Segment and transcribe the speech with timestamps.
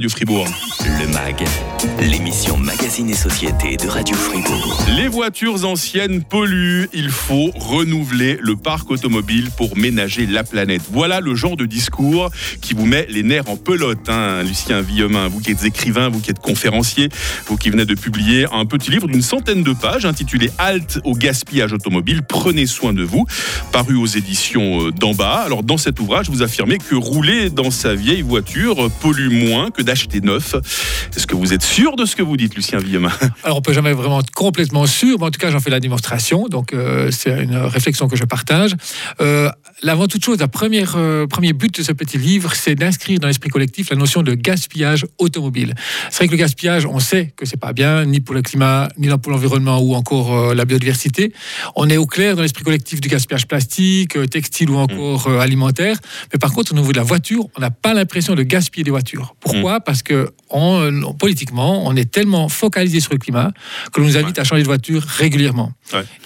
[0.00, 0.48] du Fribourg.
[0.98, 1.44] Le MAG,
[2.00, 4.84] l'émission Magazine et Société de Radio Fribourg.
[4.96, 6.88] Les voitures anciennes polluent.
[6.92, 10.82] Il faut renouveler le parc automobile pour ménager la planète.
[10.90, 12.30] Voilà le genre de discours
[12.60, 15.28] qui vous met les nerfs en pelote, hein, Lucien Villemin.
[15.28, 17.08] Vous qui êtes écrivain, vous qui êtes conférencier,
[17.46, 21.14] vous qui venez de publier un petit livre d'une centaine de pages intitulé Halte au
[21.14, 22.22] gaspillage automobile.
[22.22, 23.26] Prenez soin de vous,
[23.70, 25.42] paru aux éditions euh, d'en bas.
[25.46, 29.82] Alors, dans cet ouvrage, vous affirmez que rouler dans sa vieille voiture pollue moins que
[29.82, 30.56] d'acheter neuf.
[31.16, 33.12] Est-ce que vous êtes sûr de ce que vous dites, Lucien Villemin
[33.44, 35.80] Alors, on peut jamais vraiment être complètement sûr, mais en tout cas, j'en fais la
[35.80, 36.48] démonstration.
[36.48, 38.74] Donc, euh, c'est une réflexion que je partage.
[39.20, 39.50] Euh,
[39.86, 40.46] avant toute chose, le
[40.96, 44.34] euh, premier but de ce petit livre, c'est d'inscrire dans l'esprit collectif la notion de
[44.34, 45.74] gaspillage automobile.
[46.10, 48.88] C'est vrai que le gaspillage, on sait que c'est pas bien, ni pour le climat,
[48.98, 51.32] ni pour l'environnement, ou encore euh, la biodiversité.
[51.76, 55.96] On est au clair dans l'esprit collectif du gaspillage plastique, textile ou encore alimentaire.
[56.32, 58.90] Mais par contre, au niveau de la voiture, on n'a pas l'impression de gaspiller des
[58.90, 59.34] voitures.
[59.40, 59.80] Pourquoi?
[59.80, 60.30] Parce que
[61.18, 63.52] politiquement, on est tellement focalisé sur le climat
[63.92, 65.72] que l'on nous invite à changer de voiture régulièrement.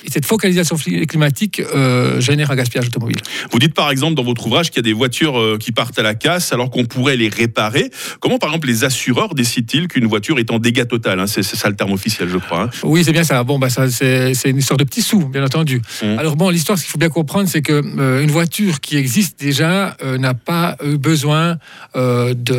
[0.05, 3.17] Et cette focalisation climatique euh, génère un gaspillage automobile.
[3.51, 5.98] Vous dites par exemple dans votre ouvrage qu'il y a des voitures euh, qui partent
[5.98, 7.91] à la casse alors qu'on pourrait les réparer.
[8.20, 11.69] Comment par exemple les assureurs décident-ils qu'une voiture est en dégâts total hein C'est ça
[11.69, 12.64] le terme officiel, je crois.
[12.64, 12.70] Hein.
[12.83, 13.42] oui, c'est bien ça.
[13.45, 15.81] Bon, bah, ça c'est une histoire de petits sous, bien entendu.
[16.03, 16.19] Mmh.
[16.19, 19.41] Alors bon, l'histoire, ce qu'il faut bien comprendre, c'est que euh, une voiture qui existe
[19.41, 21.56] déjà n'a pas eu besoin
[21.95, 22.55] de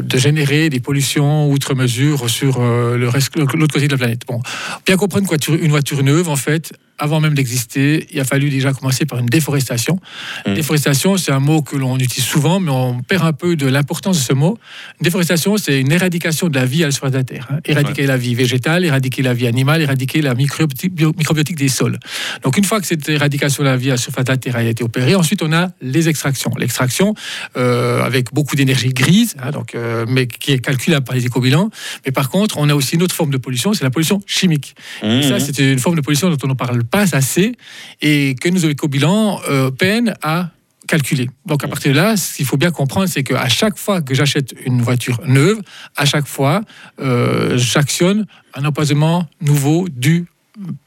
[0.00, 0.99] de, générer des pollutions
[1.48, 4.22] outre mesure sur euh, l'autre côté de la planète.
[4.26, 4.40] Bon,
[4.86, 9.06] bien comprendre qu'une voiture neuve, en fait, avant même d'exister, il a fallu déjà commencer
[9.06, 9.98] par une déforestation.
[10.46, 10.54] Mmh.
[10.54, 14.18] Déforestation, c'est un mot que l'on utilise souvent, mais on perd un peu de l'importance
[14.18, 14.58] de ce mot.
[15.00, 17.48] déforestation, c'est une éradication de la vie à la surface de la Terre.
[17.50, 17.60] Hein.
[17.64, 21.98] Éradiquer la vie végétale, éradiquer la vie animale, éradiquer la microbiotique des sols.
[22.42, 24.56] Donc une fois que cette éradication de la vie à la surface de la Terre
[24.56, 26.52] a été opérée, ensuite on a les extractions.
[26.58, 27.14] L'extraction,
[27.56, 31.70] euh, avec beaucoup d'énergie grise, hein, donc, euh, mais qui est calculable par les éco-bilans.
[32.04, 34.74] Mais par contre, on a aussi une autre forme de pollution, c'est la pollution chimique.
[35.02, 35.22] Mmh.
[35.22, 37.56] ça, c'est une forme de pollution dont on ne parle pas assez
[38.00, 40.50] et que nos éco-bilans euh, peinent à
[40.86, 41.30] calculer.
[41.46, 44.12] Donc à partir de là, ce qu'il faut bien comprendre, c'est qu'à chaque fois que
[44.14, 45.60] j'achète une voiture neuve,
[45.96, 46.62] à chaque fois,
[47.00, 50.26] euh, j'actionne un empoisonnement nouveau du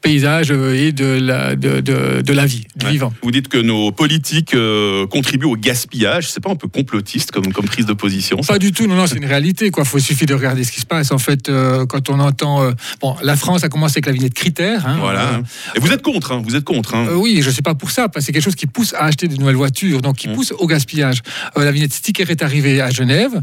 [0.00, 3.12] paysage et de la, de, de, la vie, du vivant.
[3.22, 6.30] Vous dites que nos politiques euh, contribuent au gaspillage.
[6.30, 9.06] C'est pas un peu complotiste comme, comme prise de position Pas du tout, non, non,
[9.06, 9.70] c'est une réalité.
[9.70, 9.84] Quoi.
[9.84, 11.10] Faut, il suffit de regarder ce qui se passe.
[11.10, 12.62] En fait, euh, quand on entend.
[12.62, 14.86] Euh, bon, la France a commencé avec la vignette critère.
[14.86, 15.40] Hein, voilà.
[15.74, 16.94] et vous êtes contre, hein, vous êtes contre.
[16.94, 17.08] Hein.
[17.16, 19.04] oui, je ne suis pas pour ça, parce que c'est quelque chose qui pousse à
[19.04, 20.34] acheter de nouvelles voitures, donc qui mmh.
[20.34, 21.22] pousse au gaspillage.
[21.56, 23.42] la vignette sticker est arrivée à Genève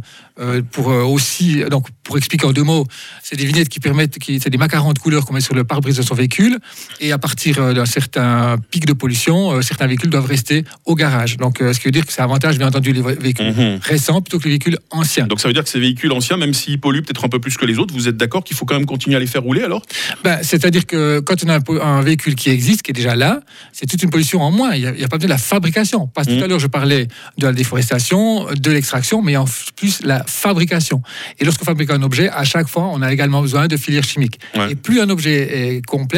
[0.71, 1.63] pour aussi.
[1.69, 2.85] Donc, pour expliquer en deux mots,
[3.21, 4.17] c'est des vignettes qui permettent.
[4.19, 6.59] Qui, c'est des macarons de couleur qu'on met sur le pare-brise de son véhicule.
[6.99, 10.95] Et à partir euh, d'un certain pic de pollution, euh, certains véhicules doivent rester au
[10.95, 11.37] garage.
[11.37, 13.79] Donc, euh, ce qui veut dire que ça avantage, bien entendu, les véhicules mhm.
[13.81, 15.27] récents plutôt que les véhicules anciens.
[15.27, 17.57] Donc, ça veut dire que ces véhicules anciens, même s'ils polluent peut-être un peu plus
[17.57, 19.63] que les autres, vous êtes d'accord qu'il faut quand même continuer à les faire rouler
[19.63, 19.81] alors?
[20.23, 23.41] Ben, C'est-à-dire que quand on a un, véhicule qui existe, qui est déjà là,
[23.73, 24.73] c'est toute une pollution en moins.
[24.73, 26.07] Il n'y a, pas besoin de la fabrication.
[26.07, 26.43] Parce que tout mhm.
[26.43, 29.45] à l'heure, je parlais de la déforestation, de l'extraction, mais en
[29.75, 31.01] plus la fabrication.
[31.39, 34.39] Et lorsqu'on fabrique un objet, à chaque fois, on a également besoin de filières chimiques.
[34.69, 36.10] Et plus un objet est complexe,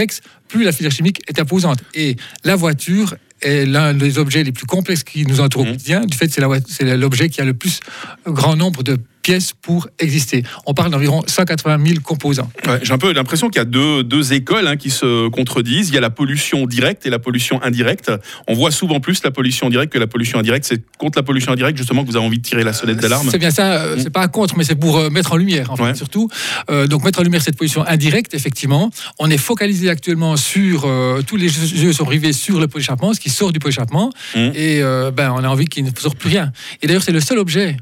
[0.47, 1.79] plus la filière chimique est imposante.
[1.93, 5.71] Et la voiture est l'un des objets les plus complexes qui nous entourent au mmh.
[5.71, 7.79] quotidien, du fait c'est l'objet qui a le plus
[8.25, 10.43] grand nombre de pièces pour exister.
[10.67, 12.49] On parle d'environ 180 000 composants.
[12.83, 15.89] J'ai un peu l'impression qu'il y a deux, deux écoles hein, qui se contredisent.
[15.89, 18.11] Il y a la pollution directe et la pollution indirecte.
[18.47, 20.65] On voit souvent plus la pollution directe que la pollution indirecte.
[20.65, 23.27] C'est contre la pollution indirecte justement que vous avez envie de tirer la sonnette d'alarme.
[23.31, 23.73] C'est bien ça.
[23.73, 26.29] Euh, c'est pas contre, mais c'est pour euh, mettre en lumière en fait, surtout.
[26.69, 28.91] Euh, donc mettre en lumière cette pollution indirecte, effectivement.
[29.19, 30.87] On est focalisé actuellement sur
[31.25, 34.11] tous les yeux sont rivés sur le pot d'échappement, ce qui sort du pot d'échappement,
[34.35, 34.39] mmh.
[34.55, 34.81] et
[35.15, 36.51] ben on a envie qu'il ne sorte plus rien.
[36.81, 37.77] Et d'ailleurs c'est le seul objet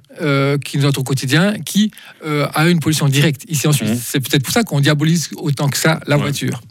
[0.63, 1.30] qui nous entre au quotidien
[1.65, 1.91] qui
[2.25, 3.89] euh, a une pollution directe ici en Suisse.
[3.89, 4.01] Mmh.
[4.03, 6.61] C'est peut-être pour ça qu'on diabolise autant que ça la voiture.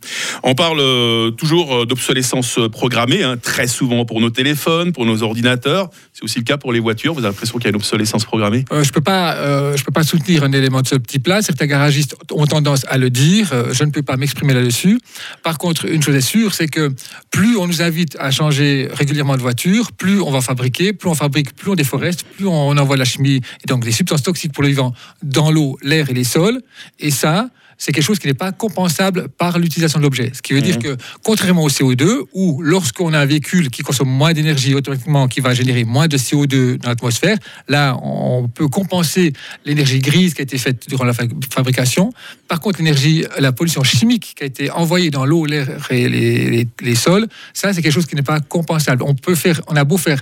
[0.43, 5.23] On parle euh, toujours euh, d'obsolescence programmée, hein, très souvent pour nos téléphones, pour nos
[5.23, 5.91] ordinateurs.
[6.13, 7.15] C'est aussi le cas pour les voitures.
[7.15, 8.65] Vous avez l'impression qu'il y a une obsolescence programmée?
[8.71, 11.43] Je ne peux, pas, je peux pas soutenir un élément de ce type-là.
[11.43, 13.53] Certains garagistes ont tendance à le dire.
[13.73, 14.99] je ne peux pas m'exprimer là-dessus.
[15.43, 16.93] Par contre, une chose est sûre, c'est que
[17.31, 21.15] plus on nous invite à changer régulièrement de voiture, plus on va fabriquer, plus on
[21.15, 24.63] fabrique, plus on déforeste, plus on envoie la chimie et donc des substances toxiques pour
[24.63, 24.93] le vivant
[25.23, 26.61] dans l'eau, l'air et les sols.
[26.99, 27.49] Et ça,
[27.81, 30.31] c'est quelque chose qui n'est pas compensable par l'utilisation de l'objet.
[30.35, 30.83] Ce qui veut dire mhm.
[30.83, 35.41] que, contrairement au CO2, où lorsqu'on a un véhicule qui consomme moins d'énergie, automatiquement qui
[35.41, 37.39] va générer moins de CO2 dans l'atmosphère,
[37.69, 39.33] là, on peut compenser
[39.65, 42.13] l'énergie grise qui a été faite durant la fabrication.
[42.49, 46.69] Par contre, l'énergie, la pollution chimique qui a été envoyée dans l'eau, l'air et les,
[46.83, 49.03] les sols, ça, c'est quelque chose qui n'est pas compensable.
[49.05, 50.21] On peut faire, on a beau faire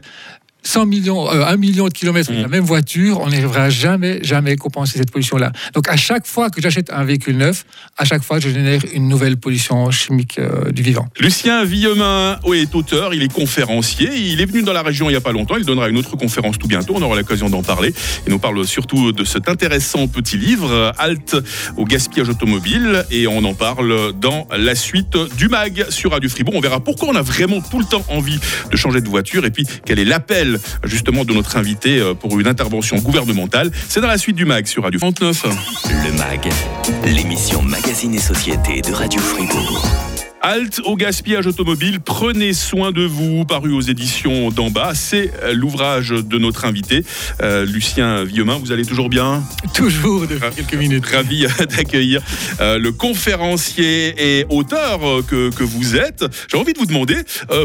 [0.69, 4.55] 100 millions, 1 euh, million de kilomètres avec la même voiture, on n'arrivera jamais, jamais
[4.57, 5.51] compenser cette pollution-là.
[5.73, 7.65] Donc à chaque fois que j'achète un véhicule neuf,
[7.97, 11.09] à chaque fois je génère une nouvelle pollution chimique euh, du vivant.
[11.21, 15.17] Lucien Villemin est auteur, il est conférencier, il est venu dans la région il n'y
[15.17, 17.95] a pas longtemps, il donnera une autre conférence tout bientôt, on aura l'occasion d'en parler.
[18.27, 21.37] Il nous parle surtout de cet intéressant petit livre, Halte
[21.79, 26.57] au gaspillage automobile, et on en parle dans la suite du MAG sur Radio Fribourg.
[26.57, 28.39] On verra pourquoi on a vraiment tout le temps envie
[28.71, 32.39] de changer de voiture et puis quel est l'appel justement de notre invité euh, pour
[32.39, 33.71] une intervention gouvernementale.
[33.89, 35.47] C'est dans la suite du MAG sur Radio 39.
[36.05, 36.49] Le MAG,
[37.05, 40.08] l'émission Magazine et Société de Radio Fribourg.
[40.41, 44.93] Halte au gaspillage automobile, prenez soin de vous, paru aux éditions d'en bas.
[44.95, 47.05] C'est euh, l'ouvrage de notre invité,
[47.43, 48.57] euh, Lucien Villemin.
[48.59, 49.43] Vous allez toujours bien?
[49.75, 51.07] Toujours, depuis quelques minutes.
[51.07, 51.47] Ravi
[51.77, 52.23] d'accueillir
[52.61, 56.25] le conférencier et auteur que, que vous êtes.
[56.51, 57.17] J'ai envie de vous demander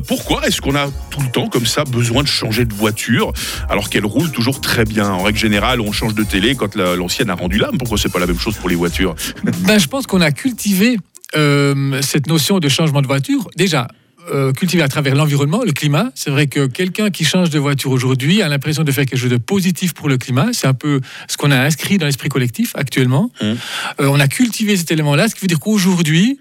[0.07, 3.33] pourquoi est-ce qu'on a tout le temps comme ça besoin de changer de voiture
[3.69, 5.09] alors qu'elle roule toujours très bien?
[5.09, 7.77] En règle générale, on change de télé quand l'ancienne a rendu l'âme.
[7.77, 9.15] Pourquoi c'est pas la même chose pour les voitures?
[9.61, 10.97] Ben, Je pense qu'on a cultivé
[11.35, 13.49] euh, cette notion de changement de voiture.
[13.55, 13.87] Déjà,
[14.31, 16.11] euh, cultivé à travers l'environnement, le climat.
[16.15, 19.29] C'est vrai que quelqu'un qui change de voiture aujourd'hui a l'impression de faire quelque chose
[19.29, 20.47] de positif pour le climat.
[20.53, 23.31] C'est un peu ce qu'on a inscrit dans l'esprit collectif actuellement.
[23.41, 23.45] Mmh.
[23.45, 23.55] Euh,
[23.99, 26.39] on a cultivé cet élément-là, ce qui veut dire qu'aujourd'hui,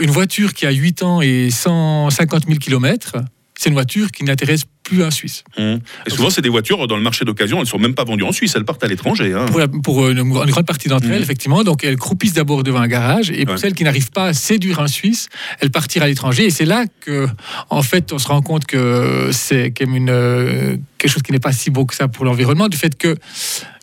[0.00, 3.18] une voiture qui a 8 ans et 150 000 km,
[3.62, 5.44] c'est une voiture qui n'intéresse plus un Suisse.
[5.56, 5.76] Mmh.
[6.06, 8.24] Et souvent, c'est des voitures dans le marché d'occasion, elles ne sont même pas vendues
[8.24, 9.32] en Suisse, elles partent à l'étranger.
[9.34, 9.46] Hein.
[9.84, 11.22] Pour, une, grande partie d'entre elles, mmh.
[11.22, 11.62] effectivement.
[11.62, 13.30] Donc, elles croupissent d'abord devant un garage.
[13.30, 15.28] Et pour celles qui n'arrivent pas à séduire un Suisse,
[15.60, 16.46] elles partirent à l'étranger.
[16.46, 17.28] Et c'est là que,
[17.70, 21.38] en fait, on se rend compte que c'est comme une, euh, quelque chose qui n'est
[21.38, 23.16] pas si beau que ça pour l'environnement, du fait que,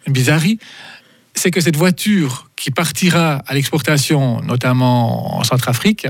[0.08, 0.60] une bizarrerie,
[1.36, 6.06] c'est que cette voiture qui partira à l'exportation, notamment en Centrafrique,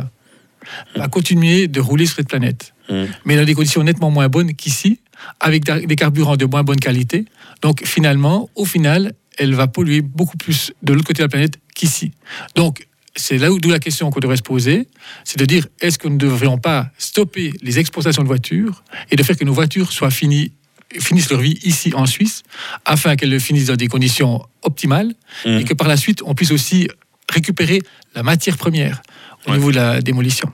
[0.96, 2.74] va continuer de rouler sur cette planète.
[2.90, 3.04] Mm.
[3.26, 5.00] Mais dans des conditions nettement moins bonnes qu'ici,
[5.40, 7.26] avec des carburants de moins bonne qualité.
[7.62, 11.60] Donc finalement, au final, elle va polluer beaucoup plus de l'autre côté de la planète
[11.76, 12.12] qu'ici.
[12.56, 14.88] Donc c'est là où la question qu'on devrait se poser,
[15.24, 19.16] c'est de dire est-ce que nous ne devrions pas stopper les exportations de voitures et
[19.16, 20.52] de faire que nos voitures soient finies
[20.98, 22.42] finissent leur vie ici en Suisse,
[22.84, 25.14] afin qu'elles finissent dans des conditions optimales,
[25.46, 25.60] mm.
[25.60, 26.88] et que par la suite, on puisse aussi
[27.32, 27.80] récupérer
[28.16, 29.02] la matière première
[29.46, 30.52] au niveau de la démolition.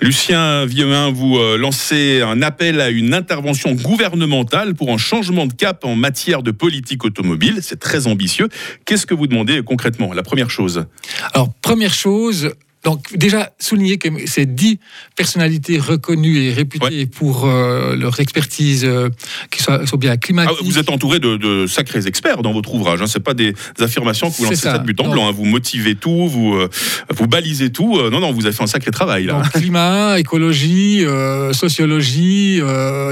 [0.00, 5.52] Lucien Viemin, vous euh, lancez un appel à une intervention gouvernementale pour un changement de
[5.52, 7.58] cap en matière de politique automobile.
[7.62, 8.48] C'est très ambitieux.
[8.84, 10.12] Qu'est-ce que vous demandez concrètement?
[10.12, 10.86] La première chose.
[11.32, 12.52] Alors, première chose,
[12.84, 14.78] donc déjà souligner que ces dix
[15.16, 19.08] personnalités reconnues et réputées pour euh, leur expertise, euh,
[19.50, 20.56] qui sont, bien climatiques.
[20.60, 23.02] Ah, vous êtes entouré de, sacrés experts dans votre ouvrage.
[23.02, 23.06] Hein.
[23.08, 25.28] Ce pas des affirmations que vous lancez ça, de but en blanc.
[25.28, 25.32] Hein.
[25.32, 26.68] Vous motivez tout, vous, euh,
[27.10, 27.98] vous balisez tout.
[28.10, 29.24] non, non, vous avez fait un sacré travail.
[29.24, 29.42] Là.
[29.52, 31.04] climat, écologie,
[31.52, 32.60] sociologie,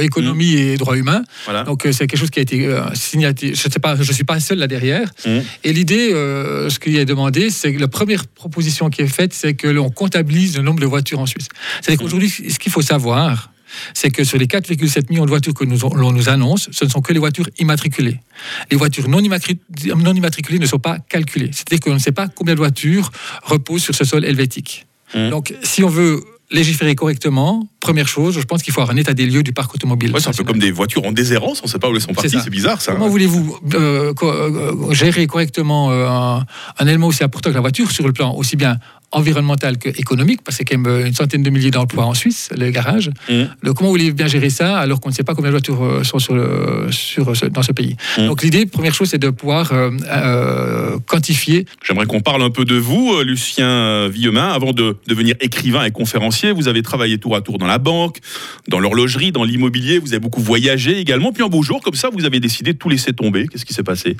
[0.00, 0.58] économie mmh.
[0.58, 1.24] et droits humains.
[1.46, 1.64] Voilà.
[1.64, 3.28] Donc c'est quelque chose qui a été signé.
[3.40, 5.10] Je sais pas, je suis pas seul là derrière.
[5.26, 5.38] Mmh.
[5.64, 9.53] Et l'idée, ce qui est demandé, c'est que la première proposition qui est faite, c'est
[9.54, 11.48] que que l'on comptabilise le nombre de voitures en Suisse.
[11.80, 13.50] C'est-à-dire qu'aujourd'hui, ce qu'il faut savoir,
[13.94, 17.00] c'est que sur les 4,7 millions de voitures que l'on nous annonce, ce ne sont
[17.00, 18.20] que les voitures immatriculées.
[18.70, 21.50] Les voitures non, immatriculées ne sont pas calculées.
[21.52, 23.10] C'est-à-dire qu'on ne sait pas combien de voitures
[23.42, 24.86] reposent sur ce sol helvétique.
[25.14, 25.30] Mmh.
[25.30, 29.14] Donc, si on veut légiférer correctement, première chose, je pense qu'il faut avoir un état
[29.14, 30.12] des lieux du parc automobile.
[30.18, 32.12] c'est un peu comme des voitures en déshérence, on ne sait pas où elles sont
[32.12, 32.92] parties, c'est bizarre ça.
[32.92, 36.44] Comment voulez-vous euh, euh, gérer correctement euh, un,
[36.78, 38.78] un, élément aussi important que la voiture sur le plan aussi bien
[39.14, 42.72] environnemental qu'économique, parce que c'est quand même une centaine de milliers d'emplois en Suisse, les
[42.72, 43.10] garages.
[43.28, 43.42] Mmh.
[43.62, 45.82] Le, comment vous voulez bien gérer ça alors qu'on ne sait pas combien de voitures
[45.82, 46.34] euh, sont sur
[46.90, 47.96] sur dans ce pays?
[48.18, 48.26] Mmh.
[48.26, 51.66] Donc l'idée, première chose, c'est de pouvoir euh, euh, quantifier.
[51.86, 54.48] J'aimerais qu'on parle un peu de vous, Lucien Villemin.
[54.48, 58.18] Avant de devenir écrivain et conférencier, vous avez travaillé tour à tour dans la banque,
[58.68, 61.32] dans l'horlogerie, dans l'immobilier, vous avez beaucoup voyagé également.
[61.32, 63.46] Puis un beau jour, comme ça, vous avez décidé de tout laisser tomber.
[63.46, 64.16] Qu'est-ce qui s'est passé?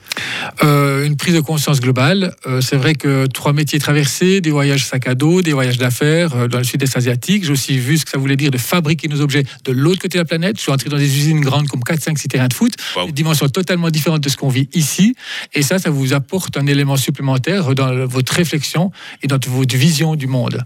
[0.63, 2.35] Une prise de conscience globale.
[2.61, 6.49] c'est vrai que trois métiers traversés, des voyages sac à dos, des voyages d'affaires euh,
[6.49, 7.45] dans le sud-est asiatique.
[7.45, 10.19] J'ai aussi vu ce que ça voulait dire de fabriquer nos objets de l'autre côté
[10.19, 10.57] de la planète.
[10.57, 12.73] Je suis entré dans des usines grandes comme 4, 5, 6 terrains de foot,
[13.07, 15.15] des dimensions totalement différentes de ce qu'on vit ici.
[15.53, 18.91] Et ça, ça vous apporte un élément supplémentaire dans votre réflexion
[19.23, 20.63] et dans votre vision du monde.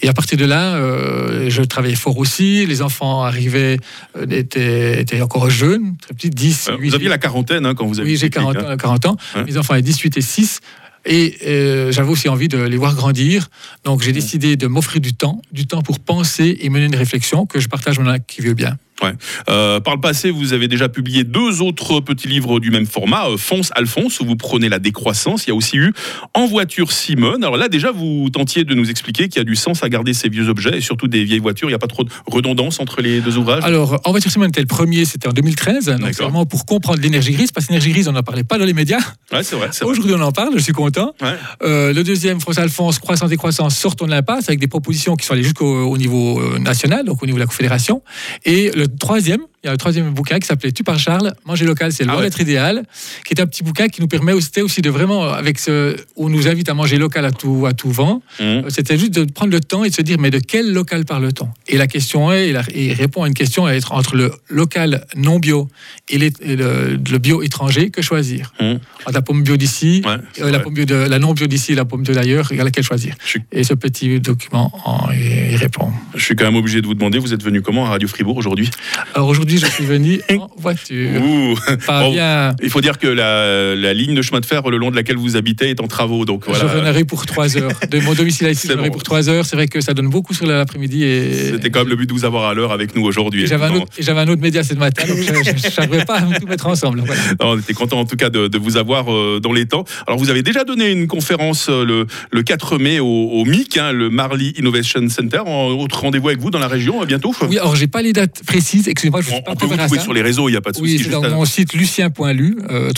[0.00, 2.66] Et à partir de là, euh, je travaillais fort aussi.
[2.66, 3.78] Les enfants arrivaient,
[4.16, 6.88] euh, étaient, encore jeunes, très petits, 10, 8.
[6.88, 8.76] Vous aviez la quarantaine hein, quand vous avez Oui, j'ai 40, hein.
[8.76, 9.16] 40, ans.
[9.46, 10.60] Mes enfants avaient 18 et 6.
[11.04, 13.48] Et euh, j'avais aussi envie de les voir grandir.
[13.84, 17.46] Donc j'ai décidé de m'offrir du temps, du temps pour penser et mener une réflexion
[17.46, 18.76] que je partage maintenant qui veut bien.
[19.02, 19.12] Ouais.
[19.48, 23.28] Euh, par le passé, vous avez déjà publié deux autres petits livres du même format,
[23.28, 25.46] euh, Fonce Alphonse, où vous prenez la décroissance.
[25.46, 25.92] Il y a aussi eu
[26.34, 27.42] En voiture Simone.
[27.42, 30.14] Alors là, déjà, vous tentiez de nous expliquer qu'il y a du sens à garder
[30.14, 31.68] ces vieux objets et surtout des vieilles voitures.
[31.68, 33.64] Il n'y a pas trop de redondance entre les deux ouvrages?
[33.64, 35.86] Alors, En voiture Simone était le premier, c'était en 2013.
[35.86, 38.64] Donc, vraiment pour comprendre l'énergie grise, parce que l'énergie grise, on n'en parlait pas dans
[38.64, 39.00] les médias.
[39.32, 39.70] Ouais, c'est vrai.
[39.82, 41.14] Aujourd'hui, on en parle, je suis content.
[41.20, 41.34] Ouais.
[41.62, 45.26] Euh, le deuxième, François Alphonse, croissance et croissance, sortons de l'impasse avec des propositions qui
[45.26, 48.02] sont allées jusqu'au au niveau national, donc au niveau de la Confédération.
[48.44, 51.64] Et le troisième, il y a le troisième bouquin qui s'appelait Tu par Charles, manger
[51.66, 52.26] local, c'est le Ah bon ouais.
[52.26, 52.82] être idéal,
[53.24, 56.28] qui est un petit bouquin qui nous permet aussi, aussi de vraiment, avec ce, on
[56.28, 58.22] nous invite à manger local à tout, à tout vent.
[58.40, 58.42] Mmh.
[58.42, 61.04] Euh, C'était juste de prendre le temps et de se dire, mais de quel local
[61.04, 61.48] parle-t-on?
[61.68, 65.04] Et la question est, il, il répond à une question à être entre le local
[65.14, 65.68] non bio
[66.08, 68.52] et, les- et le, le bio étranger, que choisir?
[68.60, 68.64] Mmh.
[69.04, 71.72] Entre la pomme bio d'ici, Ouais, euh, la, pomme bio de, la non bio d'ici
[71.72, 73.14] et la pomme bio d'ailleurs, laquelle choisir?
[73.24, 75.90] Suis- Et ce petit document en, y répond.
[76.16, 78.36] Je suis quand même obligé de vous demander, vous êtes venu comment à Radio Fribourg
[78.36, 78.68] aujourd'hui?
[79.14, 81.20] Alors aujourd'hui, je suis venu en voiture.
[81.22, 81.54] Ouh.
[81.86, 82.54] Pas Bon, bien.
[82.62, 85.16] Il faut dire que la, la ligne de chemin de fer le long de laquelle
[85.16, 86.24] vous habitez est en travaux.
[86.24, 86.64] Donc Je voilà.
[86.72, 87.70] reviendrai pour trois heures.
[87.90, 88.94] De mon domicile à ici, je reviendrai bon.
[88.94, 89.44] pour trois heures.
[89.46, 91.04] C'est vrai que ça donne beaucoup sur l'après-midi.
[91.04, 91.50] Et...
[91.52, 93.46] C'était quand même le but de vous avoir à l'heure avec nous aujourd'hui.
[93.46, 97.02] J'avais un, autre- un média ce matin, donc je n'arrivais pas à tout mettre ensemble.
[97.04, 97.20] Voilà.
[97.40, 99.84] Non, on était content en tout cas de, de vous avoir euh, dans les temps.
[100.06, 103.76] Alors vous avez déjà donné une conférence euh, le, le 4 mai au, au MIC,
[103.78, 105.40] hein, le Marley Innovation Center.
[105.44, 108.12] En, autre rendez-vous avec vous dans la région euh, bientôt Oui, alors j'ai pas les
[108.12, 108.88] dates précises.
[108.88, 110.70] Excusez-moi, je ne On, on peut vous trouver sur les réseaux, il n'y a pas
[110.72, 110.96] de souci.
[111.04, 112.90] Oui, dans mon site lucien.lu, euh,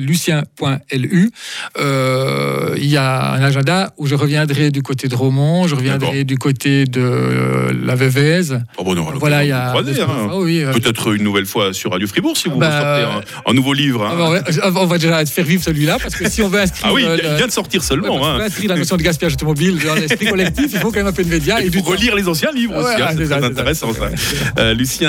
[0.00, 1.30] lucien.lu.
[1.78, 6.24] Euh, Il y a un agenda où je reviendrai du côté de Romont, je reviendrai
[6.24, 8.60] du côté de euh, la Veveyze.
[8.78, 9.70] Oh, bon, on Voilà, il y a.
[9.70, 10.06] croiser, hein.
[10.30, 13.54] Ah oui, Peut-être une nouvelle fois sur Radio Fribourg si vous Bah, ressortez un, un
[13.54, 14.04] nouveau livre.
[14.04, 14.10] hein.
[14.12, 14.24] ah bah,
[14.64, 16.86] on va- on va déjà faire vivre celui-là parce que si on veut inscrire.
[16.88, 18.18] Ah oui, il vient de sortir Ouais, seulement.
[18.18, 18.38] qu'on hein.
[18.38, 21.12] veut inscrire la notion de gaspillage automobile dans l'esprit collectif, il faut quand même un
[21.12, 21.82] peu de médias et, Et temps.
[21.82, 24.10] relire les anciens livres aussi, Ouais, c'est très ça, intéressant ça.
[24.58, 25.08] Euh, Lucien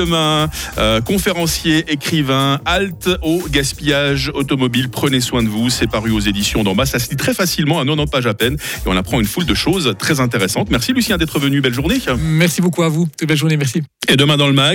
[0.00, 4.88] Villemin, euh, conférencier, écrivain, halte au gaspillage automobile.
[4.88, 6.86] Prenez soin de vous, c'est paru aux éditions d'en bas.
[6.86, 9.44] Ça se lit très facilement, à 90 pages à peine, et on apprend une foule
[9.44, 10.70] de choses très intéressantes.
[10.70, 11.98] Merci Lucien d'être venu, belle journée.
[12.18, 13.08] Merci beaucoup à vous.
[13.26, 13.82] Belle journée, merci.
[14.08, 14.68] Et demain dans le mag.